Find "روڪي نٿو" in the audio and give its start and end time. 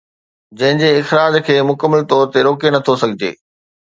2.47-2.93